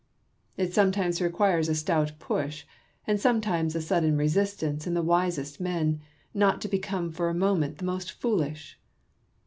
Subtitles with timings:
[0.57, 2.65] It sometimes requires a stout push,
[3.05, 6.01] and sometimes a sudden resistance, in the wisest men,
[6.33, 8.79] not to become for a moment the most foolish.